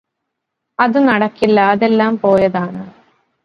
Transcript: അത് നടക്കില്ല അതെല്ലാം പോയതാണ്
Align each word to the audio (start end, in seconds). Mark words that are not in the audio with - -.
അത് 0.79 0.97
നടക്കില്ല 1.07 1.59
അതെല്ലാം 1.73 2.13
പോയതാണ് 2.17 2.81